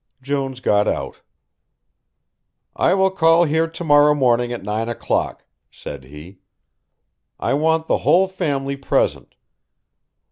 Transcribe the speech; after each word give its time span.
Jones 0.19 0.61
got 0.61 0.87
out. 0.87 1.17
"I 2.75 2.95
will 2.95 3.11
call 3.11 3.43
here 3.43 3.67
to 3.67 3.83
morrow 3.83 4.15
morning 4.15 4.51
at 4.51 4.63
nine 4.63 4.89
o'clock," 4.89 5.45
said 5.69 6.05
he. 6.05 6.39
"I 7.39 7.53
want 7.53 7.85
the 7.85 7.99
whole 7.99 8.27
family 8.27 8.77
present." 8.77 9.35